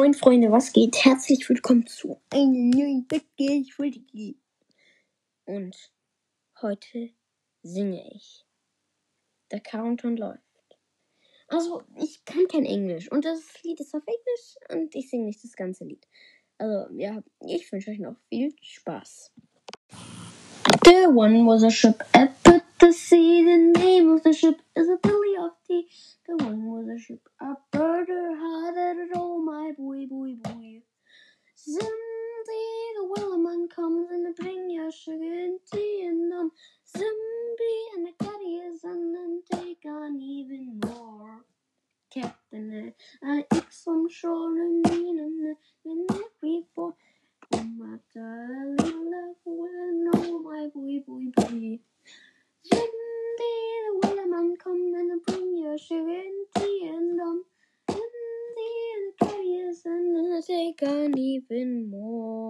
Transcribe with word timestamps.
Moin 0.00 0.14
Freunde, 0.14 0.50
was 0.50 0.72
geht? 0.72 1.04
Herzlich 1.04 1.46
willkommen 1.46 1.86
zu 1.86 2.22
einer 2.30 2.46
neuen 2.46 3.06
Podcast-Folge. 3.06 4.34
Und 5.44 5.76
heute 6.62 7.10
singe 7.62 8.10
ich. 8.14 8.46
Der 9.50 9.60
Countdown 9.60 10.16
läuft. 10.16 10.40
Also, 11.48 11.82
ich 11.96 12.24
kann 12.24 12.46
kein 12.50 12.64
Englisch 12.64 13.12
und 13.12 13.26
das 13.26 13.62
Lied 13.62 13.78
ist 13.78 13.94
auf 13.94 14.02
Englisch 14.06 14.56
und 14.70 14.94
ich 14.94 15.10
singe 15.10 15.26
nicht 15.26 15.44
das 15.44 15.52
ganze 15.52 15.84
Lied. 15.84 16.08
Also, 16.56 16.90
ja, 16.94 17.22
ich 17.46 17.70
wünsche 17.70 17.90
euch 17.90 17.98
noch 17.98 18.16
viel 18.30 18.54
Spaß. 18.62 19.32
There 20.82 21.10
one 21.10 21.44
was 21.44 21.62
a 21.62 21.70
ship 21.70 22.02
at 22.14 22.30
the, 22.46 22.62
the 22.80 22.90
sea. 22.90 23.44
The 23.44 23.78
name 23.78 24.14
of 24.14 24.22
the 24.22 24.32
ship 24.32 24.62
is 24.74 24.88
a 24.88 24.96
Billy 24.96 25.36
of 25.38 25.52
Tea. 25.66 25.86
There 26.24 26.36
one 26.36 26.64
was 26.70 26.88
a 26.88 26.98
ship, 26.98 27.28
a 27.38 27.54
birder 27.70 28.34
had 28.40 28.96
it. 28.96 29.10
Oh 29.14 29.19
Someday 31.62 31.84
the 32.96 33.14
wellerman 33.14 33.68
comes 33.68 34.10
and 34.10 34.34
bring 34.34 34.70
your 34.70 34.90
sugar 34.90 35.14
and 35.22 35.60
tea 35.70 36.06
and 36.06 36.32
um, 36.32 36.50
zombie 36.88 37.84
and 37.94 38.06
the 38.06 38.12
is 38.64 38.82
and 38.82 39.42
take 39.52 39.84
on 39.84 40.18
even 40.22 40.80
more. 40.86 41.44
Captain, 42.10 42.94
I 43.22 43.44
I 43.52 43.58
X 43.58 43.84
shore 44.08 44.56
and 44.58 44.88
mean 44.88 45.18
and 45.18 45.56
and 45.84 46.10
every 46.10 46.62
four. 46.74 46.94
Oh 47.52 47.62
my 47.62 47.98
darling 48.14 49.10
love 49.10 49.36
will 49.44 49.92
know 49.92 50.38
my 50.38 50.66
boy, 50.72 51.00
boy, 51.06 51.24
boy. 51.36 51.78
Take 60.46 60.82
on 60.82 61.18
even 61.18 61.90
more. 61.90 62.49